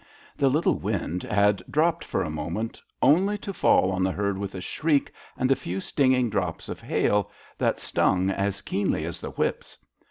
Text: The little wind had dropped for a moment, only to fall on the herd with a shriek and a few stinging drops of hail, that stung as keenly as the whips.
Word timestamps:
The 0.35 0.49
little 0.49 0.79
wind 0.79 1.21
had 1.21 1.61
dropped 1.69 2.03
for 2.03 2.23
a 2.23 2.29
moment, 2.31 2.81
only 3.03 3.37
to 3.37 3.53
fall 3.53 3.91
on 3.91 4.01
the 4.01 4.11
herd 4.11 4.35
with 4.35 4.55
a 4.55 4.59
shriek 4.59 5.13
and 5.37 5.51
a 5.51 5.55
few 5.55 5.79
stinging 5.79 6.27
drops 6.27 6.69
of 6.69 6.81
hail, 6.81 7.29
that 7.59 7.79
stung 7.79 8.31
as 8.31 8.61
keenly 8.61 9.05
as 9.05 9.19
the 9.19 9.29
whips. 9.29 9.77